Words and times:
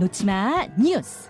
놓치마 0.00 0.66
뉴스. 0.82 1.28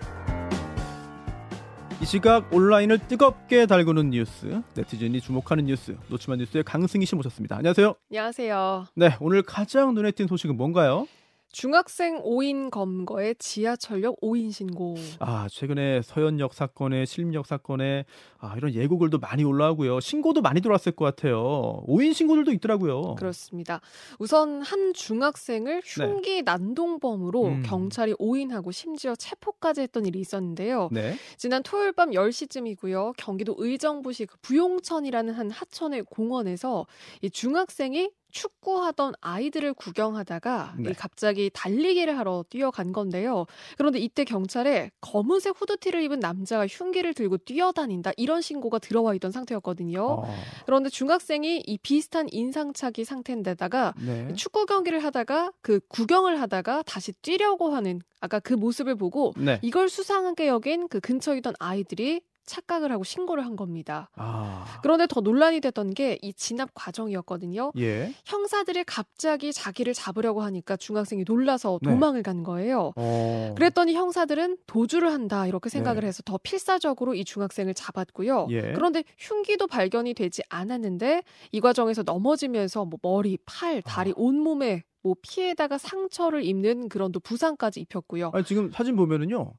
이 2.01 2.05
시각 2.05 2.53
온라인을 2.53 2.99
뜨겁게 2.99 3.65
달구는 3.65 4.11
뉴스, 4.11 4.61
네티즌이 4.75 5.19
주목하는 5.19 5.65
뉴스, 5.65 5.97
놓치마 6.07 6.37
뉴스의 6.37 6.63
강승희 6.63 7.05
씨 7.05 7.13
모셨습니다. 7.15 7.57
안녕하세요. 7.57 7.95
안녕하세요. 8.09 8.85
네, 8.95 9.17
오늘 9.19 9.41
가장 9.41 9.93
눈에 9.93 10.11
띈 10.11 10.27
소식은 10.27 10.55
뭔가요? 10.55 11.05
중학생 11.51 12.21
5인 12.23 12.69
검거에 12.69 13.33
지하철역 13.33 14.21
5인 14.21 14.53
신고. 14.53 14.95
아, 15.19 15.47
최근에 15.49 16.01
서현역 16.01 16.53
사건에 16.53 17.05
실림역 17.05 17.45
사건에 17.45 18.05
아, 18.39 18.55
이런 18.55 18.73
예고글도 18.73 19.19
많이 19.19 19.43
올라오고요. 19.43 19.99
신고도 19.99 20.41
많이 20.41 20.61
들어왔을 20.61 20.93
것 20.93 21.03
같아요. 21.03 21.83
5인 21.87 22.13
신고들도 22.13 22.51
있더라고요. 22.53 23.15
그렇습니다. 23.15 23.81
우선 24.17 24.61
한 24.61 24.93
중학생을 24.93 25.81
흉기 25.83 26.35
네. 26.37 26.41
난동범으로 26.43 27.43
음. 27.45 27.63
경찰이 27.63 28.13
5인하고 28.13 28.71
심지어 28.71 29.13
체포까지 29.15 29.81
했던 29.81 30.05
일이 30.05 30.19
있었는데요. 30.19 30.87
네. 30.91 31.15
지난 31.35 31.63
토요일 31.63 31.91
밤 31.91 32.11
10시쯤이고요. 32.11 33.13
경기도 33.17 33.55
의정부시 33.57 34.25
그 34.25 34.37
부용천이라는 34.41 35.33
한 35.33 35.51
하천의 35.51 36.03
공원에서 36.03 36.87
이 37.21 37.29
중학생이 37.29 38.09
축구하던 38.31 39.13
아이들을 39.21 39.73
구경하다가 39.73 40.75
네. 40.77 40.93
갑자기 40.93 41.49
달리기를 41.53 42.17
하러 42.17 42.43
뛰어간 42.49 42.91
건데요. 42.91 43.45
그런데 43.77 43.99
이때 43.99 44.23
경찰에 44.23 44.91
검은색 45.01 45.59
후드티를 45.59 46.01
입은 46.03 46.19
남자가 46.19 46.67
흉기를 46.67 47.13
들고 47.13 47.37
뛰어다닌다 47.39 48.11
이런 48.17 48.41
신고가 48.41 48.79
들어와 48.79 49.13
있던 49.15 49.31
상태였거든요. 49.31 50.03
어. 50.03 50.35
그런데 50.65 50.89
중학생이 50.89 51.63
이 51.65 51.77
비슷한 51.77 52.27
인상착의 52.31 53.05
상태인데다가 53.05 53.93
네. 54.05 54.33
축구 54.35 54.65
경기를 54.65 55.03
하다가 55.03 55.51
그 55.61 55.79
구경을 55.87 56.39
하다가 56.41 56.83
다시 56.83 57.11
뛰려고 57.13 57.69
하는 57.75 58.01
아까 58.19 58.39
그 58.39 58.53
모습을 58.53 58.95
보고 58.95 59.33
네. 59.35 59.59
이걸 59.61 59.89
수상하게 59.89 60.47
여긴 60.47 60.87
그 60.87 60.99
근처에 60.99 61.37
있던 61.37 61.53
아이들이 61.59 62.21
착각을 62.45 62.91
하고 62.91 63.03
신고를 63.03 63.45
한 63.45 63.55
겁니다. 63.55 64.09
아. 64.15 64.79
그런데 64.81 65.07
더 65.07 65.21
논란이 65.21 65.59
됐던 65.61 65.93
게 65.93 66.11
이 66.21 66.33
진압 66.33 66.69
과정이었거든요. 66.73 67.71
예. 67.77 68.13
형사들이 68.25 68.83
갑자기 68.83 69.53
자기를 69.53 69.93
잡으려고 69.93 70.41
하니까 70.41 70.77
중학생이 70.77 71.23
놀라서 71.27 71.79
네. 71.81 71.89
도망을 71.89 72.19
네. 72.19 72.23
간 72.23 72.43
거예요. 72.43 72.93
어. 72.95 73.53
그랬더니 73.55 73.93
형사들은 73.93 74.57
도주를 74.67 75.11
한다 75.11 75.47
이렇게 75.47 75.69
생각을 75.69 76.01
네. 76.01 76.07
해서 76.07 76.21
더 76.23 76.37
필사적으로 76.37 77.15
이 77.15 77.25
중학생을 77.25 77.73
잡았고요. 77.73 78.47
예. 78.51 78.73
그런데 78.73 79.03
흉기도 79.17 79.67
발견이 79.67 80.13
되지 80.13 80.41
않았는데 80.49 81.23
이 81.51 81.59
과정에서 81.59 82.03
넘어지면서 82.03 82.85
뭐 82.85 82.99
머리, 83.01 83.37
팔, 83.45 83.81
다리, 83.81 84.11
아. 84.11 84.13
온몸에 84.17 84.83
뭐 85.03 85.15
피에다가 85.21 85.77
상처를 85.77 86.43
입는 86.43 86.89
그런 86.89 87.11
또 87.11 87.19
부상까지 87.19 87.79
입혔고요. 87.81 88.31
아니, 88.33 88.45
지금 88.45 88.69
사진 88.71 88.95
보면은요. 88.95 89.53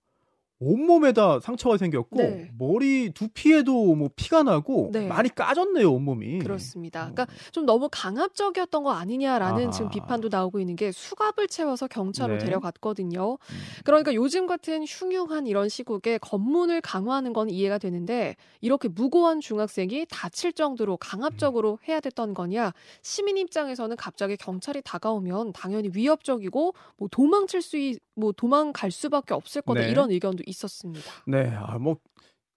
온몸에다 0.63 1.41
상처가 1.41 1.77
생겼고 1.77 2.17
네. 2.17 2.51
머리 2.59 3.11
두피에도 3.13 3.95
뭐 3.95 4.11
피가 4.15 4.43
나고 4.43 4.91
네. 4.93 5.07
많이 5.07 5.29
까졌네요 5.35 5.93
온몸이. 5.93 6.39
그렇습니다. 6.39 7.01
어. 7.01 7.11
그러니까 7.13 7.27
좀 7.51 7.67
너무 7.67 7.89
강압적이었던 7.91 8.83
거 8.83 8.93
아니냐라는 8.93 9.69
아. 9.69 9.71
지금 9.71 9.91
비판도 9.91 10.29
나오고 10.31 10.61
있는 10.61 10.77
게 10.77 10.93
수갑을 10.93 11.49
채워서 11.49 11.89
경찰로 11.89 12.35
네. 12.35 12.45
데려갔거든요. 12.45 13.33
음. 13.33 13.57
그러니까 13.85 14.15
요즘 14.15 14.47
같은 14.47 14.85
흉흉한 14.85 15.47
이런 15.47 15.69
시국에 15.69 16.19
검문을 16.19 16.81
강화하는 16.81 17.33
건 17.33 17.51
이해가 17.51 17.79
되는데 17.79 18.37
이렇게 18.61 18.89
무고한 18.89 19.41
중학생이 19.41 20.07
다칠 20.11 20.53
정도로 20.53 20.97
강압적으로 20.97 21.79
해야 21.89 22.01
됐던 22.01 22.35
거냐? 22.35 22.73
시민 23.03 23.37
입장에서는 23.37 23.97
갑자기 23.97 24.37
경찰이 24.37 24.83
다가오면 24.83 25.53
당연히 25.53 25.91
위협적이고 25.93 26.75
뭐 26.97 27.09
도망칠 27.11 27.63
수, 27.63 27.77
있, 27.77 27.99
뭐 28.15 28.33
도망갈 28.33 28.91
수밖에 28.91 29.35
없을 29.35 29.63
거다 29.63 29.83
네. 29.83 29.91
이런 29.91 30.11
의견도 30.11 30.45
있었습니다. 30.53 31.11
네, 31.27 31.51
아, 31.57 31.79
뭐 31.79 31.97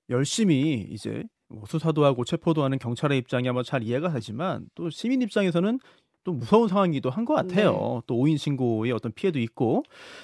열심히 0.09 0.87
이제 0.91 1.23
뭐 1.49 1.63
수사도 1.67 2.05
하고 2.05 2.23
체포도 2.25 2.63
하는 2.63 2.77
경찰의 2.79 3.17
입장이 3.19 3.47
아마 3.49 3.63
잘 3.63 3.83
이해가 3.83 4.11
되지만 4.13 4.67
또 4.75 4.89
시민 4.89 5.21
입장에서는 5.21 5.79
또 6.23 6.33
무서운 6.33 6.67
상황이기도 6.67 7.09
한 7.11 7.25
것 7.25 7.35
같아요. 7.35 7.71
네. 7.71 8.01
또 8.07 8.15
5인 8.15 8.37
신고의 8.37 8.91
어떤 8.91 9.11
피해도 9.13 9.39
있고. 9.39 9.83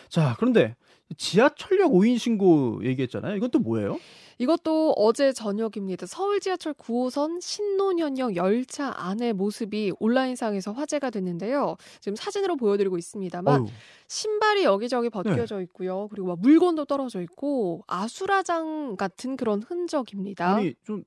자, 0.09 0.35
그런데 0.39 0.75
지하철역 1.17 1.91
5인 1.91 2.17
신고 2.17 2.79
얘기했잖아요. 2.83 3.35
이건 3.35 3.51
또 3.51 3.59
뭐예요? 3.59 3.99
이것도 4.37 4.93
어제 4.97 5.33
저녁입니다. 5.33 6.07
서울 6.07 6.39
지하철 6.39 6.73
9호선 6.73 7.41
신논현역 7.41 8.35
열차 8.35 8.91
안의 8.95 9.33
모습이 9.33 9.93
온라인상에서 9.99 10.71
화제가 10.71 11.11
됐는데요. 11.11 11.75
지금 11.99 12.15
사진으로 12.15 12.55
보여드리고 12.57 12.97
있습니다만 12.97 13.61
어휴. 13.61 13.69
신발이 14.07 14.63
여기저기 14.63 15.11
벗겨져 15.11 15.57
네. 15.57 15.63
있고요. 15.63 16.07
그리고 16.09 16.29
막 16.29 16.39
물건도 16.39 16.85
떨어져 16.85 17.21
있고 17.21 17.83
아수라장 17.85 18.95
같은 18.95 19.37
그런 19.37 19.61
흔적입니다. 19.61 20.55
아니 20.55 20.73
좀 20.83 21.03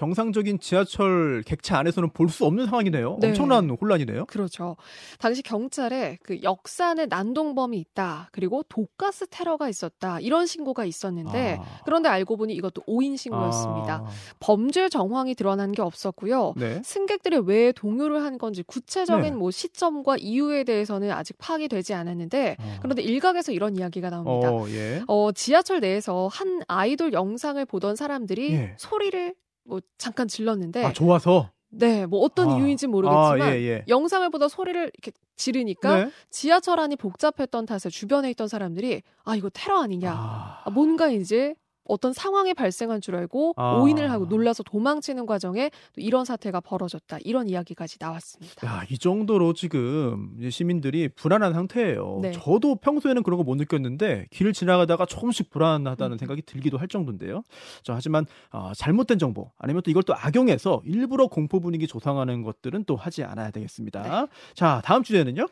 정상적인 0.00 0.60
지하철 0.60 1.42
객차 1.44 1.78
안에서는 1.78 2.10
볼 2.14 2.30
수 2.30 2.46
없는 2.46 2.66
상황이네요. 2.66 3.18
네. 3.20 3.28
엄청난 3.28 3.68
혼란이네요. 3.68 4.24
그렇죠. 4.26 4.76
당시 5.18 5.42
경찰에 5.42 6.16
그 6.22 6.40
역산의 6.42 7.08
난동범이 7.08 7.76
있다. 7.76 8.28
그리고 8.30 8.62
독가스 8.68 9.26
테러가 9.30 9.68
있었다. 9.68 10.20
이런 10.20 10.46
신고가 10.46 10.84
있었는데 10.84 11.58
아. 11.60 11.64
그런데 11.84 12.08
알고 12.08 12.36
보니 12.36 12.54
이것도 12.54 12.84
오인 12.86 13.16
신고였습니다. 13.16 13.94
아. 14.06 14.08
범죄 14.38 14.88
정황이 14.88 15.34
드러난 15.34 15.72
게 15.72 15.82
없었고요. 15.82 16.54
네. 16.56 16.80
승객들이 16.84 17.38
왜 17.44 17.72
동요를 17.72 18.22
한 18.22 18.38
건지 18.38 18.62
구체적인 18.62 19.24
네. 19.24 19.30
뭐 19.32 19.50
시점과 19.50 20.16
이유에 20.18 20.62
대해서는 20.64 21.10
아직 21.10 21.36
파악이 21.38 21.68
되지 21.68 21.92
않았는데 21.94 22.56
아. 22.58 22.78
그런데 22.80 23.02
일각에서 23.02 23.50
이런 23.52 23.76
이야기가 23.76 24.08
나옵니다. 24.08 24.50
어, 24.52 24.66
예. 24.68 25.02
어, 25.08 25.32
지하철 25.32 25.80
내에서 25.80 26.28
한 26.32 26.62
아이돌 26.68 27.12
영상을 27.12 27.62
보던 27.66 27.96
사람들이 27.96 28.52
예. 28.52 28.74
소리를 28.78 29.34
뭐 29.64 29.80
잠깐 29.98 30.28
질렀는데 30.28 30.84
아 30.84 30.92
좋아서 30.92 31.50
네, 31.70 32.04
뭐 32.06 32.20
어떤 32.20 32.50
아, 32.50 32.56
이유인지 32.56 32.88
모르겠지만 32.88 33.42
아, 33.42 33.54
예, 33.54 33.60
예. 33.60 33.84
영상을 33.86 34.28
보다 34.30 34.48
소리를 34.48 34.90
이렇게 34.92 35.12
지르니까 35.36 36.04
네? 36.04 36.10
지하철 36.30 36.80
안이 36.80 36.96
복잡했던 36.96 37.66
탓에 37.66 37.88
주변에 37.88 38.30
있던 38.30 38.48
사람들이 38.48 39.02
아 39.24 39.36
이거 39.36 39.48
테러 39.50 39.80
아니냐, 39.80 40.12
아... 40.12 40.62
아 40.64 40.70
뭔가 40.70 41.08
이제 41.08 41.54
어떤 41.90 42.12
상황이 42.12 42.54
발생한 42.54 43.00
줄 43.00 43.16
알고 43.16 43.54
아. 43.56 43.74
오인을 43.74 44.10
하고 44.10 44.24
놀라서 44.24 44.62
도망치는 44.62 45.26
과정에 45.26 45.70
또 45.94 46.00
이런 46.00 46.24
사태가 46.24 46.60
벌어졌다. 46.60 47.18
이런 47.24 47.48
이야기까지 47.48 47.96
나왔습니다. 48.00 48.66
야, 48.66 48.84
이 48.88 48.96
정도로 48.96 49.52
지금 49.52 50.36
시민들이 50.50 51.08
불안한 51.08 51.52
상태예요. 51.52 52.20
네. 52.22 52.32
저도 52.32 52.76
평소에는 52.76 53.22
그런 53.22 53.36
거 53.36 53.50
못 53.50 53.56
느꼈는데 53.56 54.26
길을 54.30 54.52
지나가다가 54.52 55.06
조금씩 55.06 55.50
불안하다는 55.50 56.14
음. 56.14 56.18
생각이 56.18 56.42
들기도 56.42 56.78
할 56.78 56.86
정도인데요. 56.86 57.42
자, 57.82 57.94
하지만 57.96 58.26
어, 58.52 58.70
잘못된 58.76 59.18
정보 59.18 59.50
아니면 59.58 59.82
또 59.82 59.90
이걸 59.90 60.04
또 60.04 60.14
악용해서 60.14 60.82
일부러 60.84 61.26
공포 61.26 61.58
분위기 61.58 61.88
조성하는 61.88 62.42
것들은 62.42 62.84
또 62.84 62.94
하지 62.94 63.24
않아야 63.24 63.50
되겠습니다. 63.50 64.02
네. 64.02 64.26
자, 64.54 64.80
다음 64.84 65.02
주제는요? 65.02 65.48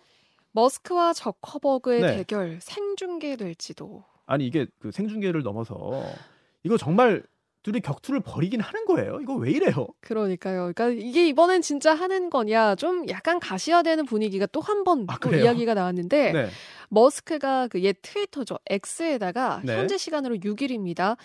머스크와 0.53 1.13
저커버그의 1.13 2.01
네. 2.03 2.17
대결 2.19 2.59
생중계될지도 2.61 4.05
아니 4.29 4.47
이게 4.47 4.67
그 4.79 4.93
생중계를 4.93 5.43
넘어서 5.43 6.05
이거 6.63 6.77
정말 6.77 7.23
둘이 7.63 7.81
격투를 7.81 8.21
벌이긴 8.21 8.61
하는 8.61 8.85
거예요. 8.85 9.19
이거 9.21 9.35
왜 9.35 9.51
이래요? 9.51 9.89
그러니까요. 10.01 10.73
그러니까 10.75 10.89
이게 10.91 11.27
이번엔 11.29 11.63
진짜 11.63 11.95
하는 11.95 12.31
거냐 12.31 12.77
좀 12.77 13.09
약간 13.09 13.41
가시화되는 13.41 14.05
분위기가 14.05 14.47
또 14.47 14.61
한번 14.61 15.07
아, 15.09 15.19
이야기가 15.37 15.75
나왔는데 15.75 16.33
네. 16.33 16.49
머스크가 16.91 17.69
그 17.69 17.79
옛 17.79 18.03
트위터죠. 18.03 18.59
X에다가 18.69 19.63
네. 19.65 19.77
현재 19.77 19.97
시간으로 19.97 20.37
6일입니다. 20.37 21.17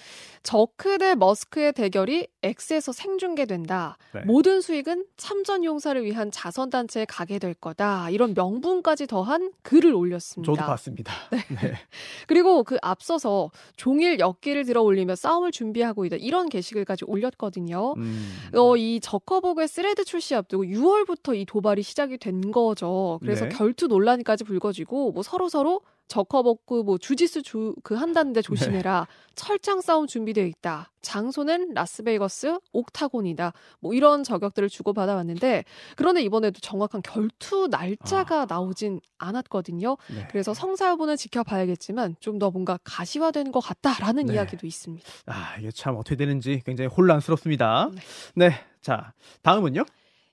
저크 0.43 0.97
대 0.99 1.15
머스크의 1.15 1.73
대결이 1.73 2.27
X에서 2.43 2.91
생중계된다. 2.91 3.97
네. 4.13 4.21
모든 4.25 4.61
수익은 4.61 5.05
참전 5.17 5.63
용사를 5.63 6.03
위한 6.05 6.31
자선 6.31 6.69
단체에 6.69 7.05
가게 7.05 7.39
될 7.39 7.53
거다. 7.53 8.09
이런 8.09 8.33
명분까지 8.33 9.07
더한 9.07 9.51
글을 9.63 9.93
올렸습니다. 9.93 10.53
저도 10.53 10.65
봤습니다. 10.65 11.13
네. 11.31 11.39
네. 11.61 11.73
그리고 12.27 12.63
그 12.63 12.77
앞서서 12.81 13.49
종일 13.75 14.19
역기를 14.19 14.63
들어 14.65 14.81
올리며 14.81 15.15
싸움을 15.15 15.51
준비하고 15.51 16.05
있다. 16.05 16.17
이런 16.17 16.49
게시글까지 16.49 17.05
올렸거든요. 17.07 17.93
음. 17.97 18.31
어, 18.55 18.77
이 18.77 18.99
저커버그의 18.99 19.67
스레드 19.67 20.03
출시 20.03 20.35
앞두고 20.35 20.65
6월부터 20.65 21.35
이 21.35 21.45
도발이 21.45 21.81
시작이 21.81 22.17
된 22.17 22.51
거죠. 22.51 23.19
그래서 23.21 23.45
네. 23.45 23.49
결투 23.49 23.87
논란까지 23.87 24.43
불거지고 24.43 25.11
뭐 25.11 25.23
서로 25.23 25.49
서로 25.53 25.81
적커먹고 26.07 26.83
뭐 26.83 26.97
주짓수 26.97 27.43
주, 27.43 27.75
그 27.83 27.93
한다는데 27.95 28.41
네. 28.41 28.45
조심해라. 28.45 29.07
네. 29.07 29.33
철장 29.35 29.81
싸움 29.81 30.05
준비되어 30.07 30.45
있다. 30.45 30.91
장소는 31.01 31.73
라스베이거스 31.73 32.57
옥타곤이다. 32.71 33.53
뭐 33.79 33.93
이런 33.93 34.23
저격들을 34.23 34.67
주고받아 34.69 35.15
왔는데 35.15 35.63
그런데 35.95 36.21
이번에도 36.21 36.59
정확한 36.59 37.01
결투 37.03 37.67
날짜가 37.69 38.41
아. 38.41 38.45
나오진 38.47 38.99
않았거든요. 39.19 39.97
네. 40.13 40.27
그래서 40.31 40.53
성사 40.53 40.89
여부는 40.89 41.17
지켜봐야겠지만 41.17 42.15
좀 42.19 42.39
더 42.39 42.49
뭔가 42.49 42.79
가시화된 42.83 43.51
것 43.51 43.59
같다라는 43.59 44.25
네. 44.25 44.33
이야기도 44.33 44.65
있습니다. 44.67 45.07
아 45.27 45.55
이게 45.59 45.69
참 45.71 45.95
어떻게 45.95 46.15
되는지 46.15 46.61
굉장히 46.65 46.89
혼란스럽습니다. 46.89 47.91
네. 47.93 48.01
네. 48.49 48.51
자 48.81 49.13
다음은요. 49.43 49.85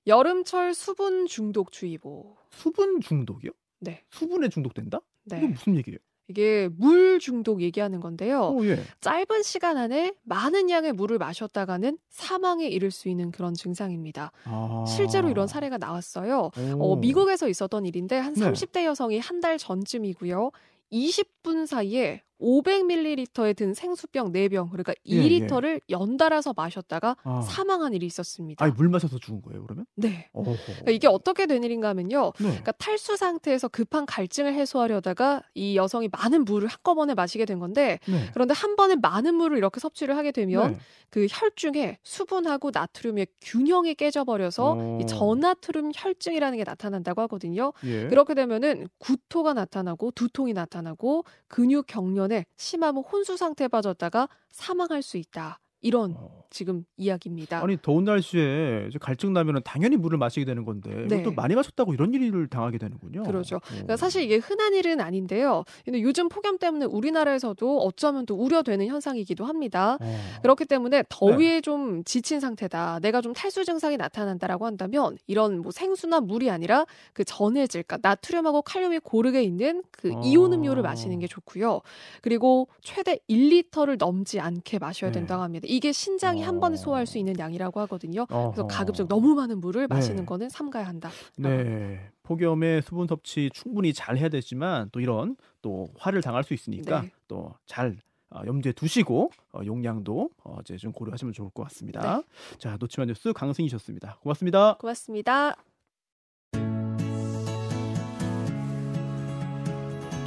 여름철 0.06 0.72
수분 0.74 1.26
중독 1.26 1.72
주의보. 1.72 2.36
수분 2.50 3.00
중독이요? 3.00 3.50
네. 3.80 4.02
수분에 4.10 4.48
중독된다? 4.48 5.00
네. 5.24 5.38
이거 5.38 5.48
무슨 5.48 5.76
얘기예요? 5.76 5.98
이게 6.28 6.68
물 6.76 7.18
중독 7.18 7.60
얘기하는 7.60 7.98
건데요. 7.98 8.50
오, 8.54 8.64
예. 8.64 8.78
짧은 9.00 9.42
시간 9.42 9.76
안에 9.76 10.14
많은 10.22 10.70
양의 10.70 10.92
물을 10.92 11.18
마셨다가는 11.18 11.98
사망에 12.08 12.68
이를 12.68 12.92
수 12.92 13.08
있는 13.08 13.32
그런 13.32 13.52
증상입니다. 13.52 14.30
아. 14.44 14.84
실제로 14.86 15.28
이런 15.28 15.48
사례가 15.48 15.78
나왔어요. 15.78 16.50
어, 16.78 16.96
미국에서 16.96 17.48
있었던 17.48 17.84
일인데 17.84 18.16
한 18.16 18.34
30대 18.34 18.84
여성이 18.84 19.18
한 19.18 19.40
달 19.40 19.58
전쯤이고요. 19.58 20.52
20분 20.92 21.66
사이에 21.66 22.22
500ml에 22.40 23.56
든 23.56 23.74
생수병 23.74 24.32
4병, 24.32 24.70
그러니까 24.70 24.94
2리터를 25.06 25.66
예, 25.66 25.74
예. 25.74 25.80
연달아서 25.90 26.54
마셨다가 26.56 27.16
아. 27.22 27.42
사망한 27.42 27.92
일이 27.94 28.06
있었습니다. 28.06 28.64
아니, 28.64 28.72
물 28.74 28.88
마셔서 28.88 29.18
죽은 29.18 29.42
거예요, 29.42 29.62
그러면? 29.64 29.86
네. 29.96 30.30
그러니까 30.32 30.90
이게 30.90 31.06
어떻게 31.06 31.46
된 31.46 31.62
일인가 31.62 31.88
하면요. 31.88 32.32
네. 32.38 32.48
그러니까 32.48 32.72
탈수 32.72 33.16
상태에서 33.16 33.68
급한 33.68 34.06
갈증을 34.06 34.54
해소하려다가 34.54 35.42
이 35.54 35.76
여성이 35.76 36.08
많은 36.10 36.44
물을 36.44 36.68
한꺼번에 36.68 37.14
마시게 37.14 37.44
된 37.44 37.58
건데 37.58 37.98
네. 38.06 38.30
그런데 38.32 38.54
한 38.54 38.76
번에 38.76 38.96
많은 38.96 39.34
물을 39.34 39.58
이렇게 39.58 39.80
섭취를 39.80 40.16
하게 40.16 40.32
되면 40.32 40.72
네. 40.72 40.78
그 41.10 41.26
혈중에 41.28 41.98
수분하고 42.02 42.70
나트륨의 42.72 43.26
균형이 43.40 43.94
깨져버려서 43.96 44.76
어. 44.78 44.98
이 45.02 45.06
저나트륨 45.06 45.92
혈증이라는 45.94 46.58
게 46.58 46.64
나타난다고 46.64 47.20
하거든요. 47.22 47.72
예. 47.84 48.06
그렇게 48.06 48.34
되면은 48.34 48.88
구토가 48.98 49.52
나타나고 49.52 50.12
두통이 50.12 50.52
나타나고 50.52 51.24
근육 51.48 51.86
경련 51.86 52.29
때문에 52.30 52.46
심하면 52.56 53.02
혼수 53.02 53.36
상태에 53.36 53.68
빠졌다가 53.68 54.28
사망할 54.50 55.02
수 55.02 55.16
있다. 55.16 55.60
이런 55.80 56.14
어. 56.16 56.39
지금 56.50 56.84
이야기입니다. 56.96 57.62
아니 57.62 57.76
더운 57.80 58.04
날씨에 58.04 58.90
갈증 59.00 59.32
나면은 59.32 59.60
당연히 59.64 59.96
물을 59.96 60.18
마시게 60.18 60.44
되는 60.44 60.64
건데 60.64 61.06
네. 61.08 61.22
또 61.22 61.32
많이 61.32 61.54
마셨다고 61.54 61.94
이런 61.94 62.12
일을 62.12 62.48
당하게 62.48 62.78
되는군요. 62.78 63.22
그렇죠. 63.22 63.56
어. 63.56 63.60
그러니까 63.64 63.96
사실 63.96 64.22
이게 64.22 64.36
흔한 64.36 64.74
일은 64.74 65.00
아닌데요. 65.00 65.64
근데 65.84 66.02
요즘 66.02 66.28
폭염 66.28 66.58
때문에 66.58 66.86
우리나라에서도 66.86 67.78
어쩌면 67.78 68.26
또 68.26 68.34
우려되는 68.34 68.86
현상이기도 68.86 69.44
합니다. 69.44 69.96
어. 70.00 70.18
그렇기 70.42 70.64
때문에 70.64 71.04
더위에 71.08 71.54
네. 71.54 71.60
좀 71.60 72.02
지친 72.04 72.40
상태다. 72.40 72.98
내가 73.00 73.20
좀 73.20 73.32
탈수 73.32 73.64
증상이 73.64 73.96
나타난다라고 73.96 74.66
한다면 74.66 75.16
이런 75.26 75.62
뭐 75.62 75.70
생수나 75.70 76.20
물이 76.20 76.50
아니라 76.50 76.84
그 77.12 77.24
전해질, 77.24 77.84
그러니까 77.84 78.08
나트륨하고 78.08 78.62
칼륨이 78.62 78.98
고르게 78.98 79.42
있는 79.42 79.82
그 79.92 80.12
어. 80.12 80.20
이온 80.24 80.52
음료를 80.52 80.82
마시는 80.82 81.20
게 81.20 81.26
좋고요. 81.26 81.80
그리고 82.22 82.68
최대 82.82 83.18
1리터를 83.28 83.98
넘지 83.98 84.40
않게 84.40 84.78
마셔야 84.78 85.12
네. 85.12 85.20
된다고 85.20 85.42
합니다. 85.42 85.66
이게 85.68 85.92
신장이 85.92 86.39
어. 86.42 86.46
한 86.46 86.60
번에 86.60 86.76
소화할 86.76 87.06
수 87.06 87.18
있는 87.18 87.38
양이라고 87.38 87.80
하거든요. 87.80 88.26
어허. 88.30 88.52
그래서 88.52 88.66
가급적 88.66 89.08
너무 89.08 89.34
많은 89.34 89.60
물을 89.60 89.82
네. 89.82 89.94
마시는 89.94 90.26
거는 90.26 90.48
삼가야 90.48 90.86
한다. 90.86 91.10
네. 91.36 92.10
폭염에 92.22 92.80
수분 92.82 93.06
섭취 93.06 93.50
충분히 93.52 93.92
잘 93.92 94.16
해야 94.16 94.28
되지만 94.28 94.88
또 94.92 95.00
이런 95.00 95.36
또 95.62 95.88
화를 95.98 96.22
당할 96.22 96.44
수 96.44 96.54
있으니까 96.54 97.02
네. 97.02 97.10
또잘 97.28 97.96
어, 98.30 98.42
염두에 98.46 98.72
두시고 98.72 99.30
어, 99.52 99.60
용량도 99.64 100.30
어, 100.44 100.58
이제 100.60 100.76
좀 100.76 100.92
고려하시면 100.92 101.32
좋을 101.32 101.50
것 101.50 101.64
같습니다. 101.64 102.18
네. 102.18 102.22
자, 102.58 102.76
놓치만 102.78 103.08
뉴스 103.08 103.32
강승이셨습니다. 103.32 104.18
고맙습니다. 104.22 104.76
고맙습니다. 104.78 105.56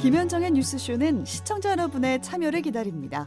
김현정의 0.02 0.50
뉴스쇼는 0.50 1.24
시청자 1.24 1.70
여러분의 1.70 2.20
참여를 2.20 2.60
기다립니다. 2.60 3.26